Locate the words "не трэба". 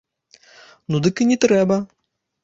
1.33-1.77